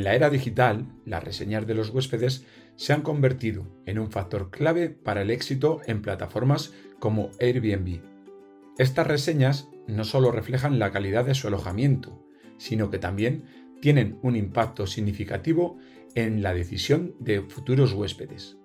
En 0.00 0.04
la 0.04 0.14
era 0.14 0.30
digital, 0.30 0.86
las 1.04 1.22
reseñas 1.22 1.66
de 1.66 1.74
los 1.74 1.90
huéspedes 1.90 2.46
se 2.76 2.94
han 2.94 3.02
convertido 3.02 3.66
en 3.84 3.98
un 3.98 4.10
factor 4.10 4.50
clave 4.50 4.88
para 4.88 5.20
el 5.20 5.30
éxito 5.30 5.82
en 5.84 6.00
plataformas 6.00 6.72
como 6.98 7.28
Airbnb. 7.38 8.00
Estas 8.78 9.06
reseñas 9.06 9.68
no 9.86 10.04
solo 10.04 10.32
reflejan 10.32 10.78
la 10.78 10.90
calidad 10.90 11.26
de 11.26 11.34
su 11.34 11.48
alojamiento, 11.48 12.26
sino 12.56 12.88
que 12.90 12.98
también 12.98 13.44
tienen 13.82 14.18
un 14.22 14.36
impacto 14.36 14.86
significativo 14.86 15.76
en 16.14 16.42
la 16.42 16.54
decisión 16.54 17.14
de 17.18 17.42
futuros 17.42 17.92
huéspedes. 17.92 18.56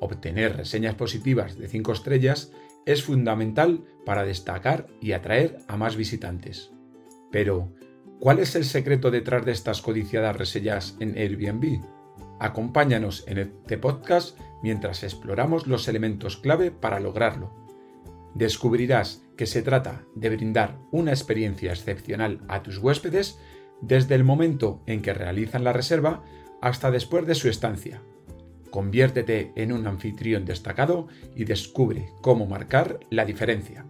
Obtener 0.00 0.56
reseñas 0.56 0.96
positivas 0.96 1.56
de 1.56 1.68
5 1.68 1.92
estrellas 1.92 2.50
es 2.84 3.04
fundamental 3.04 3.84
para 4.04 4.24
destacar 4.24 4.88
y 5.00 5.12
atraer 5.12 5.58
a 5.68 5.76
más 5.76 5.94
visitantes. 5.94 6.72
Pero, 7.30 7.72
¿cuál 8.20 8.38
es 8.38 8.54
el 8.56 8.64
secreto 8.64 9.10
detrás 9.10 9.44
de 9.44 9.52
estas 9.52 9.82
codiciadas 9.82 10.36
reseñas 10.36 10.96
en 11.00 11.16
Airbnb? 11.16 11.82
Acompáñanos 12.40 13.24
en 13.26 13.38
este 13.38 13.78
podcast 13.78 14.38
mientras 14.62 15.02
exploramos 15.02 15.66
los 15.66 15.88
elementos 15.88 16.36
clave 16.36 16.70
para 16.70 17.00
lograrlo. 17.00 17.52
Descubrirás 18.34 19.22
que 19.36 19.46
se 19.46 19.62
trata 19.62 20.04
de 20.14 20.30
brindar 20.30 20.78
una 20.90 21.12
experiencia 21.12 21.70
excepcional 21.72 22.40
a 22.48 22.62
tus 22.62 22.78
huéspedes 22.78 23.38
desde 23.80 24.14
el 24.14 24.24
momento 24.24 24.82
en 24.86 25.02
que 25.02 25.14
realizan 25.14 25.64
la 25.64 25.72
reserva 25.72 26.22
hasta 26.60 26.90
después 26.90 27.26
de 27.26 27.34
su 27.34 27.48
estancia. 27.48 28.02
Conviértete 28.70 29.52
en 29.54 29.72
un 29.72 29.86
anfitrión 29.86 30.44
destacado 30.44 31.06
y 31.36 31.44
descubre 31.44 32.08
cómo 32.22 32.46
marcar 32.46 32.98
la 33.10 33.24
diferencia. 33.24 33.86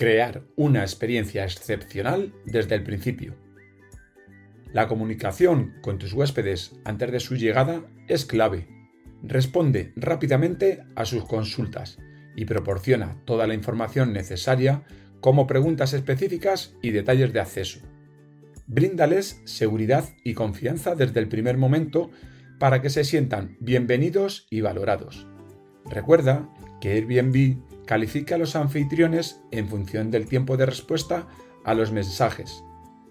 Crear 0.00 0.44
una 0.56 0.80
experiencia 0.80 1.44
excepcional 1.44 2.32
desde 2.46 2.74
el 2.74 2.82
principio. 2.82 3.36
La 4.72 4.88
comunicación 4.88 5.74
con 5.82 5.98
tus 5.98 6.14
huéspedes 6.14 6.72
antes 6.86 7.12
de 7.12 7.20
su 7.20 7.36
llegada 7.36 7.82
es 8.08 8.24
clave. 8.24 8.66
Responde 9.22 9.92
rápidamente 9.96 10.82
a 10.96 11.04
sus 11.04 11.26
consultas 11.26 11.98
y 12.34 12.46
proporciona 12.46 13.20
toda 13.26 13.46
la 13.46 13.52
información 13.52 14.14
necesaria 14.14 14.84
como 15.20 15.46
preguntas 15.46 15.92
específicas 15.92 16.74
y 16.80 16.92
detalles 16.92 17.34
de 17.34 17.40
acceso. 17.40 17.80
Bríndales 18.66 19.42
seguridad 19.44 20.08
y 20.24 20.32
confianza 20.32 20.94
desde 20.94 21.20
el 21.20 21.28
primer 21.28 21.58
momento 21.58 22.10
para 22.58 22.80
que 22.80 22.88
se 22.88 23.04
sientan 23.04 23.58
bienvenidos 23.60 24.46
y 24.48 24.62
valorados. 24.62 25.26
Recuerda 25.84 26.48
que 26.80 26.92
Airbnb 26.92 27.69
califica 27.90 28.36
a 28.36 28.38
los 28.38 28.54
anfitriones 28.54 29.40
en 29.50 29.66
función 29.66 30.12
del 30.12 30.28
tiempo 30.28 30.56
de 30.56 30.64
respuesta 30.64 31.26
a 31.64 31.74
los 31.74 31.90
mensajes. 31.90 32.62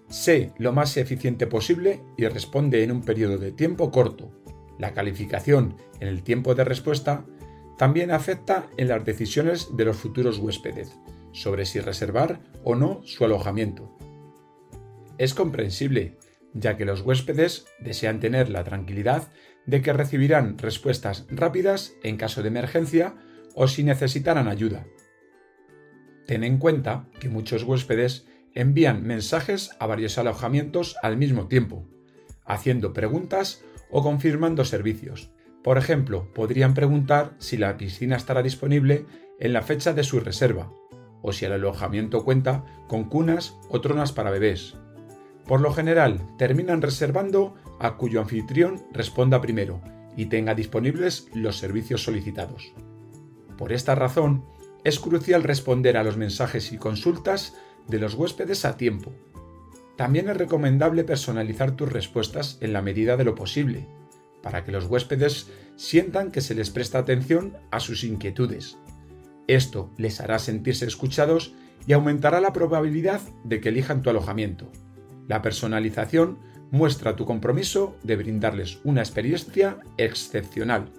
Sé 0.08 0.54
lo 0.56 0.72
más 0.72 0.96
eficiente 0.96 1.46
posible 1.46 2.00
y 2.16 2.26
responde 2.26 2.82
en 2.82 2.90
un 2.90 3.02
periodo 3.02 3.36
de 3.36 3.52
tiempo 3.52 3.90
corto. 3.90 4.32
La 4.78 4.94
calificación 4.94 5.76
en 6.00 6.08
el 6.08 6.22
tiempo 6.22 6.54
de 6.54 6.64
respuesta 6.64 7.26
también 7.76 8.10
afecta 8.10 8.70
en 8.78 8.88
las 8.88 9.04
decisiones 9.04 9.76
de 9.76 9.84
los 9.84 9.98
futuros 9.98 10.38
huéspedes 10.38 10.96
sobre 11.32 11.66
si 11.66 11.80
reservar 11.80 12.40
o 12.64 12.74
no 12.74 13.02
su 13.04 13.26
alojamiento. 13.26 13.98
Es 15.18 15.34
comprensible, 15.34 16.16
ya 16.54 16.78
que 16.78 16.86
los 16.86 17.02
huéspedes 17.02 17.66
desean 17.80 18.18
tener 18.18 18.48
la 18.48 18.64
tranquilidad 18.64 19.28
de 19.66 19.82
que 19.82 19.92
recibirán 19.92 20.56
respuestas 20.56 21.26
rápidas 21.28 21.92
en 22.02 22.16
caso 22.16 22.40
de 22.40 22.48
emergencia 22.48 23.14
o 23.60 23.68
si 23.68 23.84
necesitaran 23.84 24.48
ayuda. 24.48 24.86
Ten 26.26 26.44
en 26.44 26.56
cuenta 26.56 27.04
que 27.20 27.28
muchos 27.28 27.62
huéspedes 27.62 28.26
envían 28.54 29.06
mensajes 29.06 29.72
a 29.78 29.86
varios 29.86 30.16
alojamientos 30.16 30.96
al 31.02 31.18
mismo 31.18 31.46
tiempo, 31.46 31.86
haciendo 32.46 32.94
preguntas 32.94 33.62
o 33.90 34.02
confirmando 34.02 34.64
servicios. 34.64 35.30
Por 35.62 35.76
ejemplo, 35.76 36.32
podrían 36.32 36.72
preguntar 36.72 37.34
si 37.36 37.58
la 37.58 37.76
piscina 37.76 38.16
estará 38.16 38.42
disponible 38.42 39.04
en 39.38 39.52
la 39.52 39.60
fecha 39.60 39.92
de 39.92 40.04
su 40.04 40.20
reserva, 40.20 40.72
o 41.20 41.34
si 41.34 41.44
el 41.44 41.52
alojamiento 41.52 42.24
cuenta 42.24 42.64
con 42.88 43.10
cunas 43.10 43.58
o 43.68 43.82
tronas 43.82 44.10
para 44.12 44.30
bebés, 44.30 44.74
por 45.46 45.60
lo 45.60 45.70
general, 45.74 46.22
terminan 46.38 46.80
reservando 46.80 47.56
a 47.78 47.98
cuyo 47.98 48.22
anfitrión 48.22 48.80
responda 48.92 49.42
primero 49.42 49.82
y 50.16 50.26
tenga 50.26 50.54
disponibles 50.54 51.28
los 51.34 51.58
servicios 51.58 52.02
solicitados. 52.02 52.72
Por 53.60 53.74
esta 53.74 53.94
razón, 53.94 54.42
es 54.84 54.98
crucial 54.98 55.42
responder 55.42 55.98
a 55.98 56.02
los 56.02 56.16
mensajes 56.16 56.72
y 56.72 56.78
consultas 56.78 57.58
de 57.88 57.98
los 57.98 58.14
huéspedes 58.14 58.64
a 58.64 58.78
tiempo. 58.78 59.12
También 59.98 60.30
es 60.30 60.36
recomendable 60.38 61.04
personalizar 61.04 61.72
tus 61.76 61.92
respuestas 61.92 62.56
en 62.62 62.72
la 62.72 62.80
medida 62.80 63.18
de 63.18 63.24
lo 63.24 63.34
posible, 63.34 63.86
para 64.42 64.64
que 64.64 64.72
los 64.72 64.86
huéspedes 64.86 65.50
sientan 65.76 66.30
que 66.30 66.40
se 66.40 66.54
les 66.54 66.70
presta 66.70 67.00
atención 67.00 67.58
a 67.70 67.80
sus 67.80 68.02
inquietudes. 68.02 68.78
Esto 69.46 69.90
les 69.98 70.22
hará 70.22 70.38
sentirse 70.38 70.86
escuchados 70.86 71.52
y 71.86 71.92
aumentará 71.92 72.40
la 72.40 72.54
probabilidad 72.54 73.20
de 73.44 73.60
que 73.60 73.68
elijan 73.68 74.00
tu 74.00 74.08
alojamiento. 74.08 74.72
La 75.28 75.42
personalización 75.42 76.38
muestra 76.70 77.14
tu 77.14 77.26
compromiso 77.26 77.94
de 78.04 78.16
brindarles 78.16 78.78
una 78.84 79.02
experiencia 79.02 79.80
excepcional. 79.98 80.90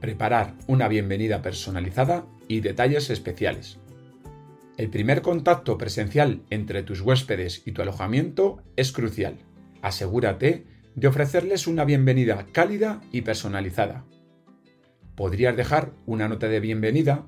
Preparar 0.00 0.54
una 0.68 0.86
bienvenida 0.86 1.42
personalizada 1.42 2.24
y 2.46 2.60
detalles 2.60 3.10
especiales. 3.10 3.78
El 4.76 4.90
primer 4.90 5.22
contacto 5.22 5.76
presencial 5.76 6.42
entre 6.50 6.84
tus 6.84 7.00
huéspedes 7.00 7.62
y 7.66 7.72
tu 7.72 7.82
alojamiento 7.82 8.62
es 8.76 8.92
crucial. 8.92 9.38
Asegúrate 9.82 10.66
de 10.94 11.08
ofrecerles 11.08 11.66
una 11.66 11.84
bienvenida 11.84 12.46
cálida 12.52 13.00
y 13.10 13.22
personalizada. 13.22 14.04
Podrías 15.16 15.56
dejar 15.56 15.90
una 16.06 16.28
nota 16.28 16.46
de 16.46 16.60
bienvenida, 16.60 17.26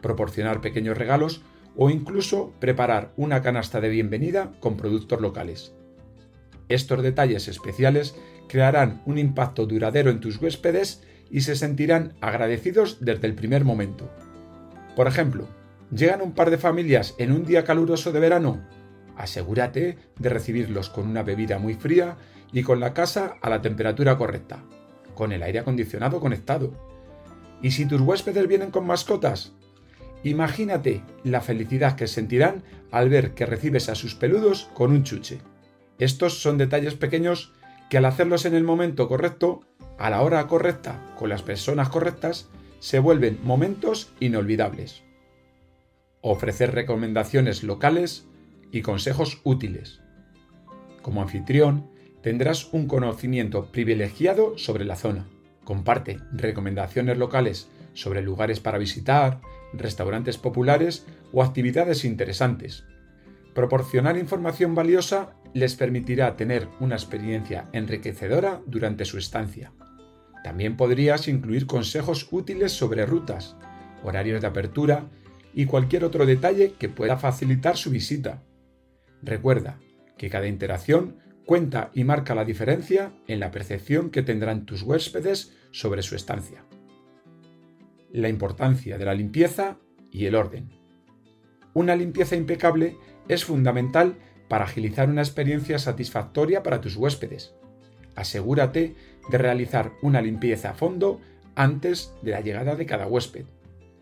proporcionar 0.00 0.60
pequeños 0.60 0.96
regalos 0.96 1.42
o 1.76 1.90
incluso 1.90 2.52
preparar 2.60 3.12
una 3.16 3.42
canasta 3.42 3.80
de 3.80 3.88
bienvenida 3.88 4.52
con 4.60 4.76
productos 4.76 5.20
locales. 5.20 5.74
Estos 6.68 7.02
detalles 7.02 7.48
especiales 7.48 8.14
crearán 8.48 9.02
un 9.06 9.18
impacto 9.18 9.66
duradero 9.66 10.10
en 10.10 10.20
tus 10.20 10.40
huéspedes 10.40 11.02
y 11.32 11.40
se 11.40 11.56
sentirán 11.56 12.12
agradecidos 12.20 12.98
desde 13.00 13.26
el 13.26 13.34
primer 13.34 13.64
momento. 13.64 14.08
Por 14.94 15.08
ejemplo, 15.08 15.48
llegan 15.90 16.22
un 16.22 16.32
par 16.32 16.50
de 16.50 16.58
familias 16.58 17.16
en 17.18 17.32
un 17.32 17.44
día 17.44 17.64
caluroso 17.64 18.12
de 18.12 18.20
verano. 18.20 18.62
Asegúrate 19.16 19.98
de 20.18 20.28
recibirlos 20.28 20.90
con 20.90 21.08
una 21.08 21.24
bebida 21.24 21.58
muy 21.58 21.74
fría 21.74 22.16
y 22.52 22.62
con 22.62 22.78
la 22.78 22.94
casa 22.94 23.34
a 23.42 23.50
la 23.50 23.62
temperatura 23.62 24.16
correcta, 24.16 24.62
con 25.14 25.32
el 25.32 25.42
aire 25.42 25.58
acondicionado 25.58 26.20
conectado. 26.20 26.72
Y 27.62 27.72
si 27.72 27.86
tus 27.86 28.00
huéspedes 28.00 28.46
vienen 28.46 28.70
con 28.70 28.86
mascotas, 28.86 29.54
Imagínate 30.24 31.02
la 31.24 31.40
felicidad 31.40 31.96
que 31.96 32.06
sentirán 32.06 32.62
al 32.92 33.08
ver 33.08 33.34
que 33.34 33.46
recibes 33.46 33.88
a 33.88 33.94
sus 33.94 34.14
peludos 34.14 34.70
con 34.74 34.92
un 34.92 35.02
chuche. 35.02 35.40
Estos 35.98 36.40
son 36.40 36.58
detalles 36.58 36.94
pequeños 36.94 37.52
que 37.90 37.98
al 37.98 38.04
hacerlos 38.04 38.44
en 38.44 38.54
el 38.54 38.62
momento 38.62 39.08
correcto, 39.08 39.62
a 39.98 40.10
la 40.10 40.22
hora 40.22 40.46
correcta, 40.46 41.00
con 41.18 41.28
las 41.28 41.42
personas 41.42 41.88
correctas, 41.88 42.48
se 42.80 42.98
vuelven 42.98 43.38
momentos 43.42 44.12
inolvidables. 44.18 45.02
Ofrecer 46.20 46.74
recomendaciones 46.74 47.62
locales 47.62 48.26
y 48.72 48.82
consejos 48.82 49.40
útiles. 49.44 50.00
Como 51.02 51.22
anfitrión, 51.22 51.90
tendrás 52.22 52.72
un 52.72 52.86
conocimiento 52.86 53.66
privilegiado 53.66 54.56
sobre 54.56 54.84
la 54.84 54.96
zona. 54.96 55.26
Comparte 55.64 56.18
recomendaciones 56.32 57.18
locales 57.18 57.68
sobre 57.94 58.22
lugares 58.22 58.60
para 58.60 58.78
visitar, 58.78 59.40
restaurantes 59.72 60.38
populares 60.38 61.06
o 61.32 61.42
actividades 61.42 62.04
interesantes. 62.04 62.84
Proporcionar 63.54 64.16
información 64.16 64.74
valiosa 64.74 65.34
les 65.54 65.76
permitirá 65.76 66.36
tener 66.36 66.68
una 66.80 66.94
experiencia 66.94 67.68
enriquecedora 67.72 68.62
durante 68.66 69.04
su 69.04 69.18
estancia. 69.18 69.72
También 70.44 70.76
podrías 70.76 71.28
incluir 71.28 71.66
consejos 71.66 72.28
útiles 72.30 72.72
sobre 72.72 73.06
rutas, 73.06 73.56
horarios 74.02 74.40
de 74.40 74.46
apertura 74.46 75.10
y 75.54 75.66
cualquier 75.66 76.04
otro 76.04 76.26
detalle 76.26 76.72
que 76.78 76.88
pueda 76.88 77.16
facilitar 77.16 77.76
su 77.76 77.90
visita. 77.90 78.42
Recuerda 79.22 79.78
que 80.16 80.30
cada 80.30 80.46
interacción 80.46 81.18
cuenta 81.46 81.90
y 81.94 82.04
marca 82.04 82.34
la 82.34 82.44
diferencia 82.44 83.12
en 83.26 83.40
la 83.40 83.50
percepción 83.50 84.10
que 84.10 84.22
tendrán 84.22 84.64
tus 84.64 84.82
huéspedes 84.82 85.56
sobre 85.70 86.02
su 86.02 86.16
estancia 86.16 86.64
la 88.12 88.28
importancia 88.28 88.98
de 88.98 89.04
la 89.04 89.14
limpieza 89.14 89.78
y 90.10 90.26
el 90.26 90.34
orden. 90.34 90.70
Una 91.74 91.96
limpieza 91.96 92.36
impecable 92.36 92.96
es 93.28 93.44
fundamental 93.44 94.18
para 94.52 94.66
agilizar 94.66 95.08
una 95.08 95.22
experiencia 95.22 95.78
satisfactoria 95.78 96.62
para 96.62 96.82
tus 96.82 96.94
huéspedes. 96.96 97.54
Asegúrate 98.16 98.94
de 99.30 99.38
realizar 99.38 99.92
una 100.02 100.20
limpieza 100.20 100.68
a 100.68 100.74
fondo 100.74 101.22
antes 101.54 102.12
de 102.20 102.32
la 102.32 102.42
llegada 102.42 102.76
de 102.76 102.84
cada 102.84 103.06
huésped, 103.06 103.46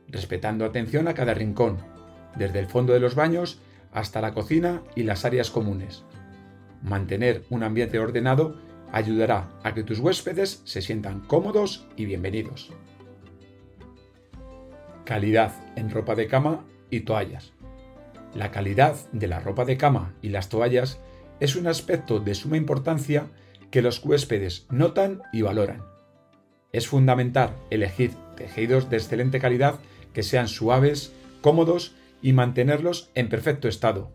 respetando 0.09 0.65
atención 0.65 1.07
a 1.07 1.15
cada 1.15 1.35
rincón, 1.35 1.79
desde 2.35 2.59
el 2.59 2.67
fondo 2.67 2.93
de 2.93 2.99
los 2.99 3.15
baños 3.15 3.61
hasta 3.93 4.21
la 4.21 4.35
cocina 4.35 4.83
y 4.97 5.05
las 5.05 5.25
áreas 5.25 5.53
comunes. 5.53 6.03
Mantener 6.83 7.45
un 7.49 7.63
ambiente 7.63 8.01
ordenado 8.01 8.61
ayudará 8.91 9.51
a 9.63 9.73
que 9.73 9.85
tus 9.85 10.01
huéspedes 10.01 10.63
se 10.65 10.83
sientan 10.83 11.21
cómodos 11.21 11.87
y 11.95 12.07
bienvenidos. 12.07 12.73
Calidad 15.05 15.53
en 15.77 15.91
ropa 15.91 16.17
de 16.17 16.27
cama 16.27 16.65
y 16.91 17.03
toallas. 17.03 17.53
La 18.35 18.51
calidad 18.51 18.97
de 19.13 19.27
la 19.27 19.41
ropa 19.41 19.65
de 19.65 19.77
cama 19.77 20.15
y 20.23 20.29
las 20.29 20.49
toallas 20.49 21.01
es 21.41 21.57
un 21.57 21.67
aspecto 21.67 22.21
de 22.21 22.35
suma 22.35 22.57
importancia 22.57 23.27
que 23.71 23.83
los 23.83 24.05
huéspedes 24.05 24.67
notan 24.71 25.23
y 25.33 25.43
valoran. 25.43 25.83
Es 26.73 26.87
fundamental 26.87 27.57
elegir 27.71 28.13
tejidos 28.37 28.89
de 28.89 28.99
excelente 28.99 29.41
calidad 29.41 29.81
que 30.13 30.23
sean 30.23 30.49
suaves, 30.49 31.13
cómodos 31.41 31.97
y 32.23 32.33
mantenerlos 32.33 33.11
en 33.15 33.29
perfecto 33.29 33.67
estado. 33.69 34.13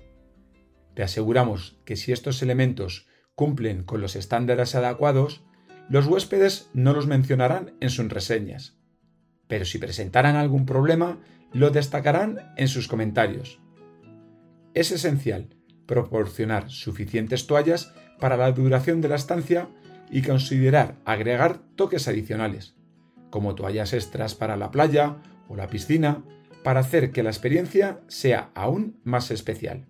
Te 0.94 1.04
aseguramos 1.04 1.78
que 1.84 1.98
si 1.98 2.14
estos 2.14 2.42
elementos 2.42 3.08
cumplen 3.36 3.84
con 3.84 4.00
los 4.00 4.16
estándares 4.16 4.76
adecuados, 4.76 5.44
los 5.90 6.08
huéspedes 6.08 6.70
no 6.74 6.94
los 6.94 7.06
mencionarán 7.06 7.76
en 7.82 7.90
sus 7.90 8.08
reseñas. 8.10 8.78
Pero 9.48 9.66
si 9.66 9.78
presentaran 9.78 10.38
algún 10.38 10.66
problema, 10.66 11.20
lo 11.52 11.70
destacarán 11.70 12.54
en 12.56 12.68
sus 12.70 12.88
comentarios. 12.88 13.60
Es 14.76 14.92
esencial 14.92 15.48
proporcionar 15.86 16.70
suficientes 16.70 17.48
toallas 17.48 17.94
para 18.20 18.36
la 18.36 18.52
duración 18.52 19.00
de 19.00 19.08
la 19.08 19.16
estancia 19.16 19.70
y 20.12 20.22
considerar 20.22 20.98
agregar 21.06 21.60
toques 21.76 22.08
adicionales, 22.10 22.76
como 23.30 23.56
toallas 23.56 23.94
extras 23.94 24.36
para 24.36 24.58
la 24.58 24.72
playa 24.72 25.18
o 25.48 25.56
la 25.56 25.68
piscina, 25.70 26.24
para 26.64 26.82
hacer 26.82 27.12
que 27.12 27.24
la 27.24 27.30
experiencia 27.30 28.02
sea 28.08 28.52
aún 28.54 29.00
más 29.04 29.32
especial. 29.32 29.86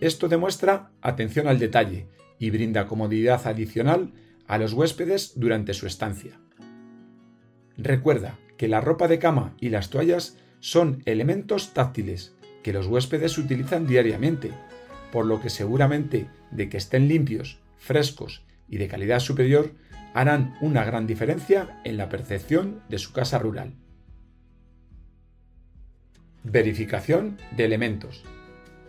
Esto 0.00 0.28
demuestra 0.28 0.92
atención 1.02 1.48
al 1.48 1.58
detalle 1.58 2.08
y 2.38 2.50
brinda 2.50 2.86
comodidad 2.86 3.46
adicional 3.46 4.12
a 4.46 4.58
los 4.58 4.74
huéspedes 4.74 5.32
durante 5.34 5.74
su 5.74 5.86
estancia. 5.86 6.38
Recuerda 7.76 8.38
que 8.56 8.68
la 8.68 8.80
ropa 8.80 9.08
de 9.08 9.18
cama 9.18 9.56
y 9.60 9.70
las 9.70 9.90
toallas 9.90 10.36
son 10.60 11.02
elementos 11.04 11.74
táctiles 11.74 12.37
que 12.62 12.72
los 12.72 12.86
huéspedes 12.86 13.38
utilizan 13.38 13.86
diariamente, 13.86 14.52
por 15.12 15.26
lo 15.26 15.40
que 15.40 15.50
seguramente 15.50 16.28
de 16.50 16.68
que 16.68 16.76
estén 16.76 17.08
limpios, 17.08 17.58
frescos 17.76 18.42
y 18.68 18.78
de 18.78 18.88
calidad 18.88 19.20
superior 19.20 19.72
harán 20.14 20.56
una 20.60 20.84
gran 20.84 21.06
diferencia 21.06 21.80
en 21.84 21.96
la 21.96 22.08
percepción 22.08 22.82
de 22.88 22.98
su 22.98 23.12
casa 23.12 23.38
rural. 23.38 23.74
Verificación 26.44 27.36
de 27.56 27.64
elementos. 27.64 28.24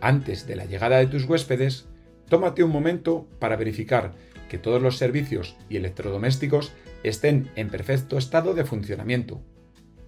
Antes 0.00 0.46
de 0.46 0.56
la 0.56 0.64
llegada 0.64 0.98
de 0.98 1.06
tus 1.06 1.24
huéspedes, 1.24 1.86
tómate 2.28 2.64
un 2.64 2.70
momento 2.70 3.28
para 3.38 3.56
verificar 3.56 4.12
que 4.48 4.58
todos 4.58 4.82
los 4.82 4.96
servicios 4.96 5.56
y 5.68 5.76
electrodomésticos 5.76 6.72
estén 7.02 7.50
en 7.56 7.68
perfecto 7.68 8.18
estado 8.18 8.54
de 8.54 8.64
funcionamiento. 8.64 9.42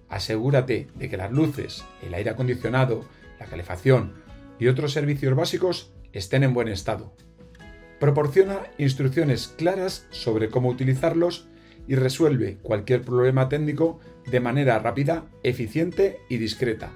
Asegúrate 0.08 0.88
de 0.94 1.08
que 1.08 1.16
las 1.16 1.30
luces, 1.30 1.84
el 2.02 2.14
aire 2.14 2.30
acondicionado, 2.30 3.04
la 3.42 3.48
calefacción 3.48 4.14
y 4.58 4.68
otros 4.68 4.92
servicios 4.92 5.34
básicos 5.34 5.92
estén 6.12 6.44
en 6.44 6.54
buen 6.54 6.68
estado. 6.68 7.12
Proporciona 7.98 8.60
instrucciones 8.78 9.48
claras 9.48 10.06
sobre 10.10 10.48
cómo 10.48 10.68
utilizarlos 10.68 11.48
y 11.88 11.96
resuelve 11.96 12.58
cualquier 12.62 13.02
problema 13.02 13.48
técnico 13.48 13.98
de 14.30 14.38
manera 14.38 14.78
rápida, 14.78 15.26
eficiente 15.42 16.20
y 16.28 16.36
discreta, 16.36 16.92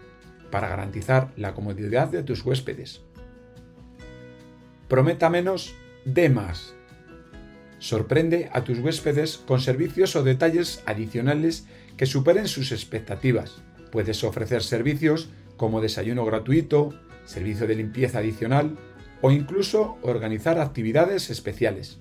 para 0.52 0.68
garantizar 0.68 1.32
la 1.36 1.54
comodidad 1.54 2.08
de 2.08 2.22
tus 2.22 2.44
huéspedes. 2.44 3.02
Prometa 4.88 5.28
menos, 5.28 5.74
de 6.04 6.28
más. 6.28 6.74
Sorprende 7.80 8.48
a 8.52 8.62
tus 8.62 8.78
huéspedes 8.78 9.38
con 9.38 9.60
servicios 9.60 10.14
o 10.14 10.22
detalles 10.22 10.82
adicionales 10.86 11.66
que 11.96 12.06
superen 12.06 12.46
sus 12.46 12.70
expectativas. 12.70 13.62
Puedes 13.90 14.22
ofrecer 14.22 14.62
servicios 14.62 15.30
como 15.56 15.80
desayuno 15.80 16.24
gratuito, 16.24 16.94
servicio 17.24 17.66
de 17.66 17.74
limpieza 17.74 18.18
adicional 18.18 18.76
o 19.22 19.30
incluso 19.30 19.98
organizar 20.02 20.58
actividades 20.60 21.30
especiales. 21.30 21.98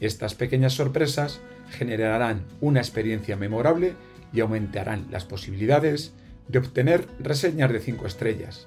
Estas 0.00 0.34
pequeñas 0.34 0.74
sorpresas 0.74 1.40
generarán 1.70 2.44
una 2.60 2.80
experiencia 2.80 3.36
memorable 3.36 3.94
y 4.32 4.40
aumentarán 4.40 5.06
las 5.10 5.24
posibilidades 5.24 6.12
de 6.48 6.58
obtener 6.58 7.06
reseñas 7.20 7.72
de 7.72 7.80
5 7.80 8.06
estrellas. 8.06 8.66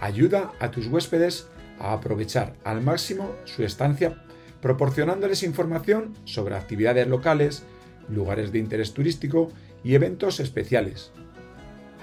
Ayuda 0.00 0.52
a 0.58 0.70
tus 0.70 0.88
huéspedes 0.88 1.46
a 1.78 1.92
aprovechar 1.92 2.54
al 2.64 2.82
máximo 2.82 3.30
su 3.44 3.62
estancia 3.62 4.24
proporcionándoles 4.60 5.42
información 5.42 6.14
sobre 6.24 6.56
actividades 6.56 7.06
locales, 7.06 7.62
lugares 8.08 8.50
de 8.50 8.58
interés 8.58 8.94
turístico 8.94 9.52
y 9.82 9.94
eventos 9.94 10.40
especiales. 10.40 11.12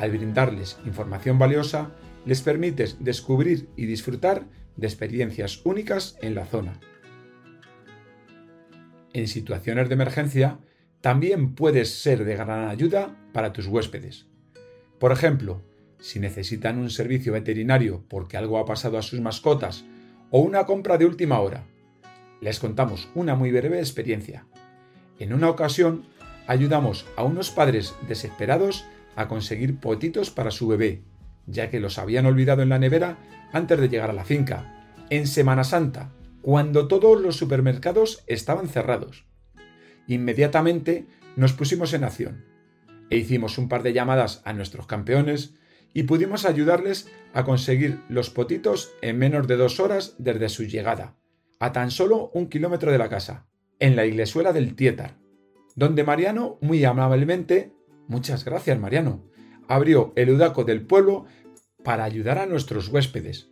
Al 0.02 0.10
brindarles 0.10 0.80
información 0.84 1.38
valiosa, 1.38 1.92
les 2.26 2.42
permites 2.42 2.98
descubrir 3.00 3.70
y 3.76 3.86
disfrutar 3.86 4.48
de 4.76 4.88
experiencias 4.88 5.62
únicas 5.64 6.18
en 6.24 6.34
la 6.34 6.48
zona. 6.48 6.80
En 9.14 9.28
situaciones 9.28 9.90
de 9.90 9.94
emergencia, 9.94 10.58
también 11.02 11.54
puedes 11.54 12.02
ser 12.02 12.26
de 12.26 12.36
gran 12.36 12.68
ayuda 12.68 13.16
para 13.32 13.54
tus 13.54 13.68
huéspedes. 13.68 14.26
Por 14.98 15.12
ejemplo, 15.12 15.62
si 16.00 16.20
necesitan 16.20 16.80
un 16.80 16.90
servicio 16.90 17.34
veterinario 17.34 18.04
porque 18.10 18.38
algo 18.38 18.58
ha 18.58 18.66
pasado 18.66 18.98
a 18.98 19.04
sus 19.04 19.22
mascotas 19.22 19.86
o 20.32 20.40
una 20.40 20.66
compra 20.66 20.98
de 20.98 21.06
última 21.06 21.40
hora. 21.42 21.68
Les 22.42 22.60
contamos 22.60 23.08
una 23.14 23.36
muy 23.36 23.52
breve 23.52 23.78
experiencia. 23.78 24.48
En 25.20 25.32
una 25.32 25.48
ocasión, 25.48 26.08
ayudamos 26.48 27.06
a 27.16 27.24
unos 27.24 27.52
padres 27.52 27.94
desesperados 28.08 28.84
a 29.16 29.28
conseguir 29.28 29.80
potitos 29.80 30.32
para 30.32 30.52
su 30.52 30.68
bebé, 30.68 31.04
ya 31.46 31.70
que 31.70 31.80
los 31.80 31.98
habían 31.98 32.26
olvidado 32.26 32.62
en 32.62 32.70
la 32.70 32.80
nevera 32.80 33.18
antes 33.52 33.80
de 33.80 33.90
llegar 33.90 34.10
a 34.10 34.14
la 34.14 34.26
finca, 34.26 34.88
en 35.10 35.28
Semana 35.28 35.64
Santa, 35.64 36.12
cuando 36.42 36.88
todos 36.88 37.22
los 37.22 37.36
supermercados 37.36 38.24
estaban 38.28 38.68
cerrados. 38.68 39.26
Inmediatamente 40.08 41.08
nos 41.36 41.54
pusimos 41.54 41.94
en 41.94 42.04
acción 42.04 42.46
e 43.10 43.18
hicimos 43.18 43.58
un 43.58 43.70
par 43.70 43.84
de 43.84 43.94
llamadas 43.94 44.42
a 44.46 44.54
nuestros 44.54 44.88
campeones 44.88 45.54
y 45.94 46.04
pudimos 46.04 46.46
ayudarles 46.46 47.12
a 47.34 47.44
conseguir 47.44 48.02
los 48.10 48.30
potitos 48.30 48.94
en 49.02 49.18
menos 49.18 49.48
de 49.48 49.58
dos 49.58 49.80
horas 49.80 50.16
desde 50.18 50.50
su 50.50 50.64
llegada, 50.64 51.18
a 51.60 51.74
tan 51.74 51.92
solo 51.92 52.32
un 52.34 52.48
kilómetro 52.48 52.92
de 52.92 52.98
la 52.98 53.10
casa, 53.10 53.48
en 53.80 53.96
la 53.96 54.06
iglesuela 54.06 54.54
del 54.54 54.76
Tietar, 54.76 55.18
donde 55.76 56.04
Mariano 56.04 56.58
muy 56.62 56.84
amablemente, 56.86 57.74
muchas 58.12 58.44
gracias 58.44 58.78
Mariano, 58.78 59.24
abrió 59.70 60.12
el 60.18 60.30
udaco 60.32 60.66
del 60.66 60.86
pueblo 60.86 61.26
para 61.84 62.04
ayudar 62.04 62.38
a 62.38 62.46
nuestros 62.46 62.90
huéspedes. 62.90 63.50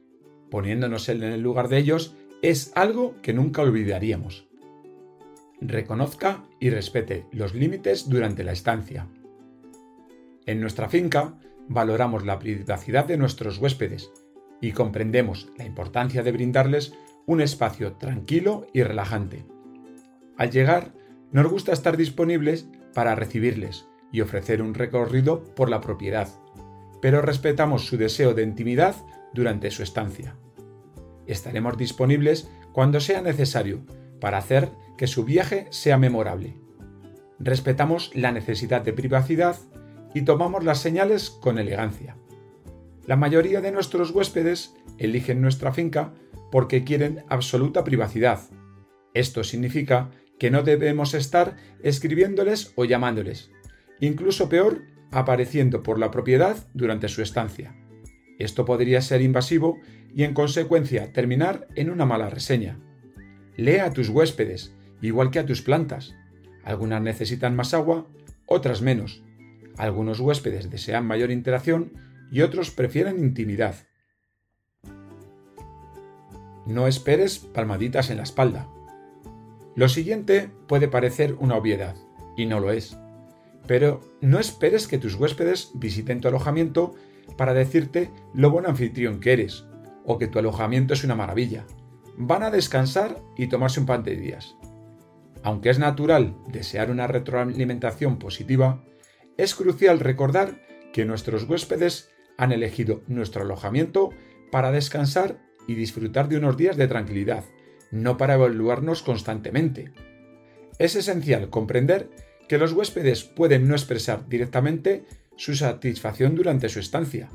Poniéndonos 0.52 1.08
en 1.08 1.24
el 1.24 1.42
lugar 1.42 1.70
de 1.70 1.78
ellos 1.78 2.16
es 2.42 2.74
algo 2.76 3.16
que 3.22 3.34
nunca 3.34 3.62
olvidaríamos. 3.62 4.48
Reconozca 5.62 6.44
y 6.60 6.70
respete 6.70 7.26
los 7.32 7.56
límites 7.56 8.10
durante 8.10 8.44
la 8.44 8.52
estancia. 8.52 9.08
En 10.46 10.60
nuestra 10.60 10.90
finca 10.90 11.40
valoramos 11.70 12.26
la 12.26 12.38
privacidad 12.38 13.06
de 13.06 13.18
nuestros 13.18 13.60
huéspedes 13.60 14.12
y 14.62 14.74
comprendemos 14.74 15.52
la 15.58 15.66
importancia 15.66 16.22
de 16.22 16.34
brindarles 16.34 16.94
un 17.26 17.40
espacio 17.40 17.94
tranquilo 17.94 18.68
y 18.74 18.84
relajante. 18.84 19.46
Al 20.38 20.52
llegar, 20.52 20.94
nos 21.32 21.48
gusta 21.48 21.72
estar 21.72 21.96
disponibles 21.96 22.68
para 22.94 23.16
recibirles 23.16 23.89
y 24.12 24.22
ofrecer 24.22 24.62
un 24.62 24.74
recorrido 24.74 25.44
por 25.56 25.70
la 25.70 25.82
propiedad, 25.82 26.30
pero 27.02 27.22
respetamos 27.22 27.86
su 27.86 27.98
deseo 27.98 28.34
de 28.34 28.44
intimidad 28.44 28.96
durante 29.34 29.72
su 29.72 29.84
estancia. 29.84 30.36
Estaremos 31.28 31.78
disponibles 31.78 32.50
cuando 32.74 33.00
sea 33.00 33.22
necesario 33.22 33.86
para 34.20 34.38
hacer 34.38 34.70
que 34.98 35.08
su 35.08 35.24
viaje 35.24 35.68
sea 35.70 35.98
memorable. 35.98 36.58
Respetamos 37.40 38.12
la 38.16 38.32
necesidad 38.32 38.82
de 38.82 38.94
privacidad 38.94 39.56
y 40.14 40.24
tomamos 40.24 40.64
las 40.64 40.80
señales 40.80 41.30
con 41.30 41.58
elegancia. 41.58 42.18
La 43.06 43.16
mayoría 43.16 43.62
de 43.62 43.72
nuestros 43.72 44.12
huéspedes 44.12 44.76
eligen 44.98 45.42
nuestra 45.42 45.72
finca 45.72 46.14
porque 46.52 46.84
quieren 46.84 47.24
absoluta 47.30 47.84
privacidad. 47.84 48.42
Esto 49.14 49.44
significa 49.44 50.12
que 50.38 50.52
no 50.52 50.64
debemos 50.64 51.14
estar 51.14 51.56
escribiéndoles 51.84 52.74
o 52.76 52.86
llamándoles, 52.86 53.52
incluso 54.00 54.50
peor, 54.50 54.84
apareciendo 55.12 55.84
por 55.84 56.00
la 56.00 56.12
propiedad 56.12 56.68
durante 56.74 57.08
su 57.08 57.22
estancia. 57.22 57.76
Esto 58.38 58.66
podría 58.66 59.02
ser 59.02 59.22
invasivo 59.22 59.80
y 60.14 60.24
en 60.24 60.34
consecuencia 60.34 61.12
terminar 61.12 61.68
en 61.76 61.90
una 61.90 62.06
mala 62.06 62.30
reseña. 62.30 62.80
Lea 63.58 63.86
a 63.86 63.94
tus 63.94 64.10
huéspedes, 64.10 64.74
igual 65.02 65.32
que 65.32 65.40
a 65.40 65.46
tus 65.46 65.62
plantas. 65.62 66.16
Algunas 66.64 67.02
necesitan 67.02 67.56
más 67.56 67.74
agua, 67.74 68.08
otras 68.46 68.82
menos, 68.82 69.24
algunos 69.80 70.20
huéspedes 70.20 70.70
desean 70.70 71.08
mayor 71.08 71.32
interacción 71.32 71.94
y 72.30 72.42
otros 72.42 72.70
prefieren 72.70 73.18
intimidad. 73.20 73.76
No 76.66 76.86
esperes 76.86 77.40
palmaditas 77.40 78.10
en 78.10 78.18
la 78.18 78.24
espalda. 78.24 78.68
Lo 79.76 79.88
siguiente 79.88 80.52
puede 80.68 80.90
parecer 80.90 81.36
una 81.40 81.56
obviedad, 81.56 81.96
y 82.36 82.46
no 82.46 82.60
lo 82.60 82.74
es. 82.74 82.98
Pero 83.68 84.02
no 84.22 84.40
esperes 84.40 84.88
que 84.88 84.98
tus 84.98 85.16
huéspedes 85.16 85.72
visiten 85.76 86.22
tu 86.22 86.28
alojamiento 86.28 86.96
para 87.38 87.54
decirte 87.54 88.12
lo 88.34 88.52
buen 88.52 88.66
anfitrión 88.66 89.20
que 89.20 89.34
eres, 89.34 89.66
o 90.06 90.18
que 90.18 90.28
tu 90.28 90.40
alojamiento 90.40 90.94
es 90.94 91.04
una 91.04 91.16
maravilla. 91.16 91.66
Van 92.18 92.44
a 92.44 92.52
descansar 92.52 93.22
y 93.38 93.48
tomarse 93.48 93.80
un 93.80 93.86
pan 93.86 94.04
de 94.04 94.16
días. 94.16 94.56
Aunque 95.44 95.70
es 95.70 95.80
natural 95.80 96.36
desear 96.48 96.92
una 96.92 97.08
retroalimentación 97.08 98.20
positiva, 98.20 98.84
es 99.38 99.56
crucial 99.56 100.00
recordar 100.00 100.60
que 100.92 101.06
nuestros 101.06 101.48
huéspedes 101.48 102.10
han 102.38 102.52
elegido 102.52 103.04
nuestro 103.08 103.44
alojamiento 103.44 104.10
para 104.52 104.72
descansar 104.72 105.40
y 105.68 105.76
disfrutar 105.76 106.28
de 106.28 106.38
unos 106.38 106.58
días 106.58 106.76
de 106.76 106.88
tranquilidad, 106.88 107.46
no 107.92 108.18
para 108.18 108.34
evaluarnos 108.34 109.04
constantemente. 109.04 109.92
Es 110.78 110.96
esencial 110.96 111.50
comprender 111.50 112.10
que 112.50 112.58
los 112.58 112.74
huéspedes 112.74 113.24
pueden 113.24 113.68
no 113.68 113.76
expresar 113.76 114.28
directamente 114.28 115.06
su 115.38 115.56
satisfacción 115.56 116.36
durante 116.36 116.68
su 116.68 116.80
estancia. 116.80 117.30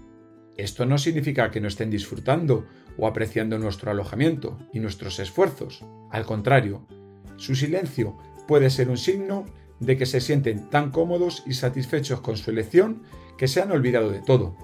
Esto 0.57 0.85
no 0.87 0.99
significa 0.99 1.51
que 1.51 1.61
no 1.61 1.69
estén 1.69 1.89
disfrutando 1.89 2.67
o 2.99 3.07
apreciando 3.07 3.59
nuestro 3.59 3.93
alojamiento 3.93 4.59
y 4.73 4.81
nuestros 4.81 5.21
esfuerzos. 5.21 5.85
Al 6.11 6.27
contrario, 6.27 6.87
su 7.37 7.55
silencio 7.55 8.19
puede 8.49 8.71
ser 8.71 8.91
un 8.91 8.99
signo 8.99 9.47
de 9.79 9.97
que 9.97 10.05
se 10.05 10.21
sienten 10.21 10.69
tan 10.69 10.91
cómodos 10.91 11.45
y 11.47 11.55
satisfechos 11.55 12.21
con 12.21 12.37
su 12.37 12.51
elección 12.51 13.03
que 13.39 13.49
se 13.49 13.63
han 13.63 13.71
olvidado 13.71 14.11
de 14.11 14.21
todo. 14.21 14.57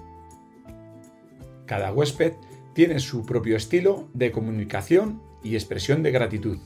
Cada 1.67 1.93
huésped 1.93 2.33
tiene 2.75 2.99
su 2.99 3.25
propio 3.25 3.57
estilo 3.57 4.09
de 4.15 4.33
comunicación 4.33 5.23
y 5.45 5.55
expresión 5.55 6.03
de 6.03 6.11
gratitud. 6.11 6.59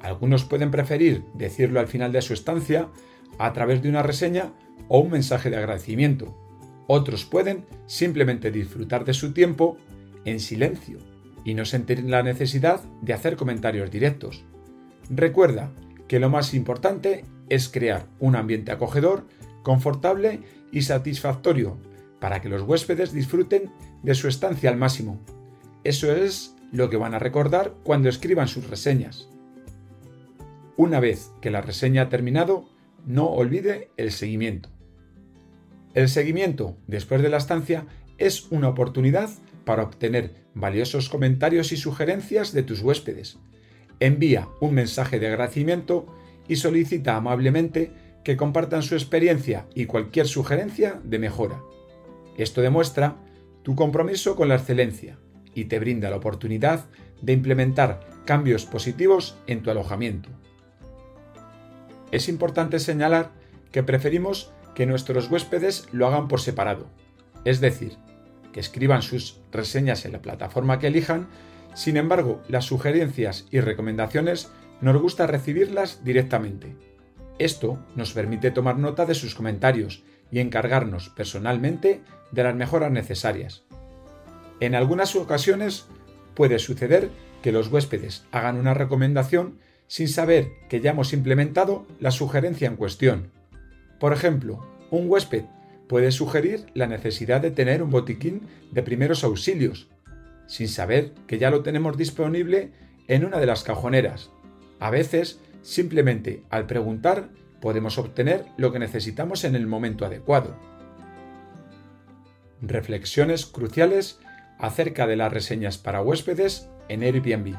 Algunos 0.00 0.44
pueden 0.44 0.70
preferir 0.70 1.24
decirlo 1.34 1.80
al 1.80 1.88
final 1.88 2.12
de 2.12 2.22
su 2.22 2.32
estancia 2.32 2.88
a 3.38 3.52
través 3.52 3.82
de 3.82 3.88
una 3.88 4.02
reseña 4.02 4.52
o 4.88 5.00
un 5.00 5.10
mensaje 5.10 5.50
de 5.50 5.56
agradecimiento. 5.56 6.36
Otros 6.86 7.24
pueden 7.24 7.64
simplemente 7.86 8.50
disfrutar 8.50 9.04
de 9.04 9.14
su 9.14 9.32
tiempo 9.32 9.76
en 10.24 10.40
silencio 10.40 10.98
y 11.44 11.54
no 11.54 11.64
sentir 11.64 12.02
la 12.04 12.22
necesidad 12.22 12.82
de 13.00 13.12
hacer 13.12 13.36
comentarios 13.36 13.90
directos. 13.90 14.44
Recuerda 15.08 15.72
que 16.08 16.20
lo 16.20 16.30
más 16.30 16.54
importante 16.54 17.24
es 17.48 17.68
crear 17.68 18.06
un 18.18 18.36
ambiente 18.36 18.72
acogedor, 18.72 19.26
confortable 19.62 20.40
y 20.72 20.82
satisfactorio 20.82 21.78
para 22.20 22.40
que 22.40 22.48
los 22.48 22.62
huéspedes 22.62 23.12
disfruten 23.12 23.70
de 24.02 24.14
su 24.14 24.28
estancia 24.28 24.70
al 24.70 24.76
máximo. 24.76 25.20
Eso 25.84 26.14
es 26.14 26.54
lo 26.72 26.90
que 26.90 26.96
van 26.96 27.14
a 27.14 27.18
recordar 27.18 27.74
cuando 27.82 28.08
escriban 28.08 28.48
sus 28.48 28.68
reseñas. 28.68 29.28
Una 30.80 30.98
vez 30.98 31.30
que 31.42 31.50
la 31.50 31.60
reseña 31.60 32.00
ha 32.00 32.08
terminado, 32.08 32.64
no 33.04 33.26
olvide 33.26 33.90
el 33.98 34.12
seguimiento. 34.12 34.70
El 35.92 36.08
seguimiento 36.08 36.78
después 36.86 37.20
de 37.20 37.28
la 37.28 37.36
estancia 37.36 37.84
es 38.16 38.50
una 38.50 38.70
oportunidad 38.70 39.28
para 39.66 39.82
obtener 39.82 40.32
valiosos 40.54 41.10
comentarios 41.10 41.72
y 41.72 41.76
sugerencias 41.76 42.54
de 42.54 42.62
tus 42.62 42.80
huéspedes. 42.80 43.38
Envía 44.00 44.48
un 44.62 44.72
mensaje 44.72 45.20
de 45.20 45.26
agradecimiento 45.26 46.06
y 46.48 46.56
solicita 46.56 47.14
amablemente 47.14 47.92
que 48.24 48.38
compartan 48.38 48.82
su 48.82 48.94
experiencia 48.94 49.66
y 49.74 49.84
cualquier 49.84 50.26
sugerencia 50.28 50.98
de 51.04 51.18
mejora. 51.18 51.60
Esto 52.38 52.62
demuestra 52.62 53.16
tu 53.64 53.76
compromiso 53.76 54.34
con 54.34 54.48
la 54.48 54.54
excelencia 54.54 55.18
y 55.54 55.66
te 55.66 55.78
brinda 55.78 56.08
la 56.08 56.16
oportunidad 56.16 56.86
de 57.20 57.34
implementar 57.34 58.00
cambios 58.24 58.64
positivos 58.64 59.36
en 59.46 59.62
tu 59.62 59.70
alojamiento. 59.70 60.30
Es 62.12 62.28
importante 62.28 62.78
señalar 62.78 63.30
que 63.72 63.82
preferimos 63.82 64.52
que 64.74 64.86
nuestros 64.86 65.30
huéspedes 65.30 65.88
lo 65.92 66.06
hagan 66.06 66.28
por 66.28 66.40
separado, 66.40 66.88
es 67.44 67.60
decir, 67.60 67.96
que 68.52 68.60
escriban 68.60 69.02
sus 69.02 69.40
reseñas 69.52 70.04
en 70.04 70.12
la 70.12 70.22
plataforma 70.22 70.78
que 70.78 70.88
elijan, 70.88 71.28
sin 71.74 71.96
embargo, 71.96 72.42
las 72.48 72.64
sugerencias 72.64 73.46
y 73.50 73.60
recomendaciones 73.60 74.50
nos 74.80 75.00
gusta 75.00 75.26
recibirlas 75.26 76.04
directamente. 76.04 76.76
Esto 77.38 77.78
nos 77.96 78.12
permite 78.12 78.50
tomar 78.50 78.78
nota 78.78 79.06
de 79.06 79.14
sus 79.14 79.34
comentarios 79.34 80.02
y 80.30 80.40
encargarnos 80.40 81.08
personalmente 81.10 82.02
de 82.32 82.44
las 82.44 82.54
mejoras 82.54 82.90
necesarias. 82.90 83.64
En 84.60 84.74
algunas 84.74 85.16
ocasiones 85.16 85.86
puede 86.34 86.58
suceder 86.58 87.10
que 87.42 87.52
los 87.52 87.68
huéspedes 87.68 88.24
hagan 88.30 88.56
una 88.56 88.74
recomendación 88.74 89.58
sin 89.90 90.06
saber 90.06 90.52
que 90.68 90.80
ya 90.80 90.92
hemos 90.92 91.12
implementado 91.12 91.84
la 91.98 92.12
sugerencia 92.12 92.68
en 92.68 92.76
cuestión. 92.76 93.32
Por 93.98 94.12
ejemplo, 94.12 94.64
un 94.92 95.10
huésped 95.10 95.46
puede 95.88 96.12
sugerir 96.12 96.66
la 96.74 96.86
necesidad 96.86 97.40
de 97.40 97.50
tener 97.50 97.82
un 97.82 97.90
botiquín 97.90 98.42
de 98.70 98.84
primeros 98.84 99.24
auxilios, 99.24 99.88
sin 100.46 100.68
saber 100.68 101.10
que 101.26 101.38
ya 101.38 101.50
lo 101.50 101.64
tenemos 101.64 101.96
disponible 101.96 102.70
en 103.08 103.24
una 103.24 103.38
de 103.38 103.46
las 103.46 103.64
cajoneras. 103.64 104.30
A 104.78 104.90
veces, 104.90 105.40
simplemente 105.60 106.44
al 106.50 106.66
preguntar, 106.66 107.30
podemos 107.60 107.98
obtener 107.98 108.46
lo 108.56 108.72
que 108.72 108.78
necesitamos 108.78 109.42
en 109.42 109.56
el 109.56 109.66
momento 109.66 110.06
adecuado. 110.06 110.56
Reflexiones 112.62 113.44
cruciales 113.44 114.20
acerca 114.56 115.08
de 115.08 115.16
las 115.16 115.32
reseñas 115.32 115.78
para 115.78 116.00
huéspedes 116.00 116.68
en 116.88 117.02
Airbnb. 117.02 117.56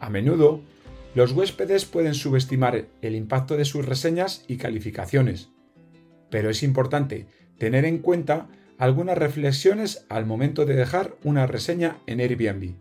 A 0.00 0.08
menudo, 0.08 0.62
los 1.14 1.32
huéspedes 1.32 1.84
pueden 1.84 2.14
subestimar 2.14 2.86
el 3.00 3.14
impacto 3.14 3.56
de 3.56 3.64
sus 3.64 3.86
reseñas 3.86 4.44
y 4.48 4.56
calificaciones, 4.56 5.50
pero 6.30 6.50
es 6.50 6.62
importante 6.62 7.26
tener 7.58 7.84
en 7.84 7.98
cuenta 7.98 8.48
algunas 8.78 9.16
reflexiones 9.16 10.04
al 10.08 10.26
momento 10.26 10.66
de 10.66 10.74
dejar 10.74 11.14
una 11.22 11.46
reseña 11.46 11.98
en 12.06 12.20
Airbnb. 12.20 12.74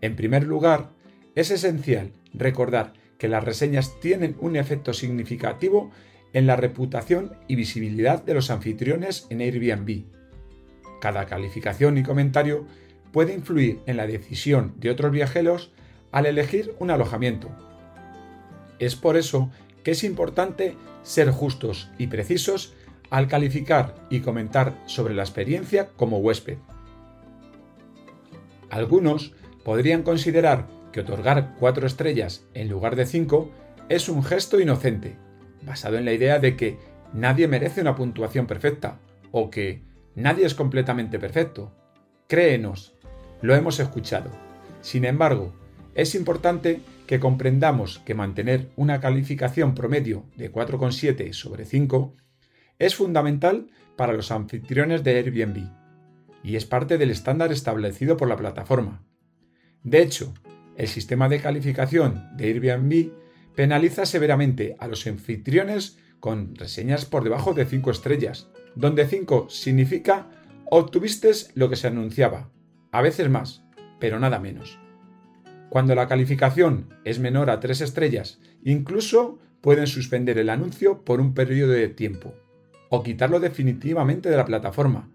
En 0.00 0.16
primer 0.16 0.44
lugar, 0.44 0.90
es 1.36 1.52
esencial 1.52 2.12
recordar 2.34 2.94
que 3.18 3.28
las 3.28 3.44
reseñas 3.44 4.00
tienen 4.00 4.36
un 4.40 4.56
efecto 4.56 4.92
significativo 4.92 5.92
en 6.32 6.46
la 6.46 6.56
reputación 6.56 7.34
y 7.46 7.54
visibilidad 7.54 8.24
de 8.24 8.34
los 8.34 8.50
anfitriones 8.50 9.26
en 9.30 9.40
Airbnb. 9.40 10.04
Cada 11.00 11.26
calificación 11.26 11.98
y 11.98 12.02
comentario 12.02 12.66
puede 13.12 13.34
influir 13.34 13.80
en 13.86 13.96
la 13.96 14.06
decisión 14.06 14.74
de 14.78 14.90
otros 14.90 15.12
viajeros 15.12 15.72
al 16.12 16.26
elegir 16.26 16.74
un 16.78 16.90
alojamiento. 16.90 17.48
Es 18.78 18.96
por 18.96 19.16
eso 19.16 19.50
que 19.82 19.92
es 19.92 20.04
importante 20.04 20.76
ser 21.02 21.30
justos 21.30 21.90
y 21.98 22.08
precisos 22.08 22.74
al 23.10 23.28
calificar 23.28 23.94
y 24.08 24.20
comentar 24.20 24.74
sobre 24.86 25.14
la 25.14 25.22
experiencia 25.22 25.88
como 25.96 26.18
huésped. 26.18 26.58
Algunos 28.70 29.34
podrían 29.64 30.02
considerar 30.02 30.68
que 30.92 31.00
otorgar 31.00 31.56
cuatro 31.58 31.86
estrellas 31.86 32.46
en 32.54 32.68
lugar 32.68 32.96
de 32.96 33.06
cinco 33.06 33.50
es 33.88 34.08
un 34.08 34.22
gesto 34.22 34.60
inocente, 34.60 35.16
basado 35.62 35.98
en 35.98 36.04
la 36.04 36.12
idea 36.12 36.38
de 36.38 36.56
que 36.56 36.78
nadie 37.12 37.48
merece 37.48 37.80
una 37.80 37.96
puntuación 37.96 38.46
perfecta 38.46 38.98
o 39.32 39.50
que 39.50 39.82
nadie 40.14 40.46
es 40.46 40.54
completamente 40.54 41.18
perfecto. 41.18 41.72
Créenos, 42.28 42.94
lo 43.42 43.54
hemos 43.54 43.80
escuchado. 43.80 44.30
Sin 44.80 45.04
embargo, 45.04 45.52
es 46.00 46.14
importante 46.14 46.80
que 47.06 47.20
comprendamos 47.20 47.98
que 47.98 48.14
mantener 48.14 48.70
una 48.76 49.00
calificación 49.00 49.74
promedio 49.74 50.24
de 50.34 50.50
4,7 50.50 51.32
sobre 51.34 51.66
5 51.66 52.16
es 52.78 52.94
fundamental 52.94 53.70
para 53.96 54.14
los 54.14 54.30
anfitriones 54.30 55.04
de 55.04 55.18
Airbnb 55.18 55.68
y 56.42 56.56
es 56.56 56.64
parte 56.64 56.96
del 56.96 57.10
estándar 57.10 57.52
establecido 57.52 58.16
por 58.16 58.28
la 58.28 58.36
plataforma. 58.36 59.04
De 59.82 60.00
hecho, 60.00 60.32
el 60.76 60.88
sistema 60.88 61.28
de 61.28 61.40
calificación 61.40 62.30
de 62.34 62.46
Airbnb 62.46 63.12
penaliza 63.54 64.06
severamente 64.06 64.76
a 64.78 64.88
los 64.88 65.06
anfitriones 65.06 65.98
con 66.18 66.54
reseñas 66.54 67.04
por 67.04 67.24
debajo 67.24 67.52
de 67.52 67.66
5 67.66 67.90
estrellas, 67.90 68.48
donde 68.74 69.06
5 69.06 69.50
significa 69.50 70.30
obtuviste 70.70 71.30
lo 71.54 71.68
que 71.68 71.76
se 71.76 71.88
anunciaba, 71.88 72.50
a 72.90 73.02
veces 73.02 73.28
más, 73.28 73.64
pero 73.98 74.18
nada 74.18 74.38
menos. 74.38 74.79
Cuando 75.70 75.94
la 75.94 76.08
calificación 76.08 76.88
es 77.04 77.20
menor 77.20 77.48
a 77.48 77.60
3 77.60 77.80
estrellas, 77.80 78.40
incluso 78.64 79.38
pueden 79.60 79.86
suspender 79.86 80.36
el 80.36 80.50
anuncio 80.50 81.04
por 81.04 81.20
un 81.20 81.32
periodo 81.32 81.72
de 81.72 81.88
tiempo 81.88 82.34
o 82.88 83.04
quitarlo 83.04 83.38
definitivamente 83.38 84.28
de 84.28 84.36
la 84.36 84.44
plataforma. 84.44 85.08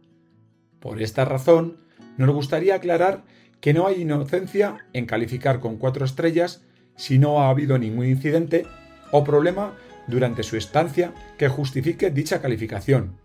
Por 0.80 1.02
esta 1.02 1.26
razón, 1.26 1.78
nos 2.18 2.34
gustaría 2.34 2.76
aclarar 2.76 3.26
que 3.60 3.74
no 3.74 3.86
hay 3.86 4.04
inocencia 4.04 4.78
en 4.94 5.06
calificar 5.06 5.60
con 5.60 5.76
cuatro 5.76 6.06
estrellas 6.06 6.64
si 6.96 7.20
no 7.20 7.42
ha 7.42 7.50
habido 7.50 7.78
ningún 7.78 8.06
incidente 8.06 8.66
o 9.12 9.26
problema 9.26 9.74
durante 10.08 10.44
su 10.44 10.56
estancia 10.56 11.14
que 11.38 11.50
justifique 11.50 12.12
dicha 12.12 12.42
calificación. 12.42 13.18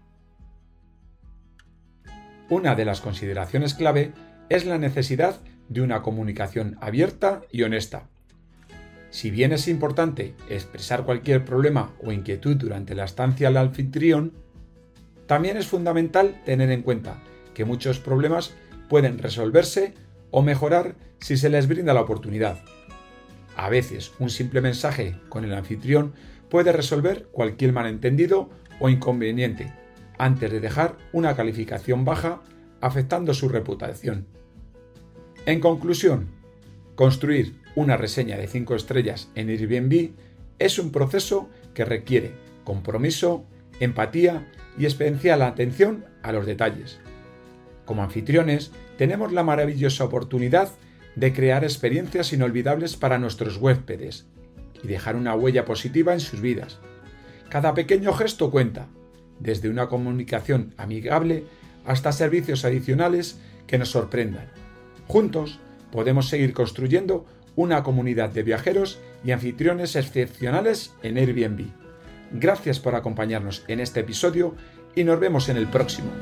Una 2.48 2.74
de 2.74 2.84
las 2.84 3.00
consideraciones 3.00 3.74
clave 3.74 4.12
es 4.48 4.64
la 4.64 4.78
necesidad 4.78 5.38
de 5.70 5.80
una 5.80 6.02
comunicación 6.02 6.76
abierta 6.82 7.40
y 7.50 7.62
honesta. 7.62 8.08
Si 9.08 9.30
bien 9.30 9.52
es 9.52 9.66
importante 9.68 10.34
expresar 10.50 11.04
cualquier 11.04 11.44
problema 11.44 11.94
o 12.04 12.12
inquietud 12.12 12.56
durante 12.56 12.94
la 12.94 13.04
estancia 13.04 13.48
al 13.48 13.56
anfitrión, 13.56 14.34
también 15.26 15.56
es 15.56 15.66
fundamental 15.66 16.42
tener 16.44 16.70
en 16.70 16.82
cuenta 16.82 17.22
que 17.54 17.64
muchos 17.64 18.00
problemas 18.00 18.54
pueden 18.88 19.18
resolverse 19.18 19.94
o 20.30 20.42
mejorar 20.42 20.96
si 21.20 21.36
se 21.36 21.48
les 21.48 21.68
brinda 21.68 21.94
la 21.94 22.02
oportunidad. 22.02 22.58
A 23.56 23.68
veces 23.68 24.12
un 24.18 24.30
simple 24.30 24.60
mensaje 24.60 25.16
con 25.28 25.44
el 25.44 25.54
anfitrión 25.54 26.14
puede 26.48 26.72
resolver 26.72 27.28
cualquier 27.30 27.72
malentendido 27.72 28.50
o 28.80 28.88
inconveniente 28.88 29.72
antes 30.18 30.50
de 30.50 30.60
dejar 30.60 30.96
una 31.12 31.36
calificación 31.36 32.04
baja 32.04 32.40
afectando 32.80 33.34
su 33.34 33.48
reputación. 33.48 34.26
En 35.46 35.60
conclusión, 35.60 36.28
construir 36.94 37.54
una 37.74 37.96
reseña 37.96 38.36
de 38.36 38.46
5 38.46 38.74
estrellas 38.74 39.30
en 39.34 39.48
Airbnb 39.48 40.10
es 40.58 40.78
un 40.78 40.92
proceso 40.92 41.48
que 41.72 41.84
requiere 41.84 42.32
compromiso, 42.64 43.44
empatía 43.80 44.46
y 44.78 44.84
especial 44.84 45.42
atención 45.42 46.04
a 46.22 46.32
los 46.32 46.44
detalles. 46.44 47.00
Como 47.86 48.02
anfitriones, 48.02 48.70
tenemos 48.98 49.32
la 49.32 49.42
maravillosa 49.42 50.04
oportunidad 50.04 50.70
de 51.16 51.32
crear 51.32 51.64
experiencias 51.64 52.32
inolvidables 52.32 52.96
para 52.96 53.18
nuestros 53.18 53.56
huéspedes 53.56 54.26
y 54.82 54.88
dejar 54.88 55.16
una 55.16 55.34
huella 55.34 55.64
positiva 55.64 56.12
en 56.12 56.20
sus 56.20 56.40
vidas. 56.40 56.78
Cada 57.48 57.74
pequeño 57.74 58.12
gesto 58.12 58.50
cuenta, 58.50 58.88
desde 59.38 59.70
una 59.70 59.88
comunicación 59.88 60.74
amigable 60.76 61.44
hasta 61.86 62.12
servicios 62.12 62.64
adicionales 62.64 63.40
que 63.66 63.78
nos 63.78 63.88
sorprendan. 63.88 64.59
Juntos 65.10 65.58
podemos 65.90 66.28
seguir 66.28 66.52
construyendo 66.52 67.26
una 67.56 67.82
comunidad 67.82 68.30
de 68.30 68.44
viajeros 68.44 69.00
y 69.24 69.32
anfitriones 69.32 69.96
excepcionales 69.96 70.94
en 71.02 71.18
Airbnb. 71.18 71.66
Gracias 72.30 72.78
por 72.78 72.94
acompañarnos 72.94 73.64
en 73.66 73.80
este 73.80 73.98
episodio 74.00 74.54
y 74.94 75.02
nos 75.02 75.18
vemos 75.18 75.48
en 75.48 75.56
el 75.56 75.66
próximo. 75.66 76.12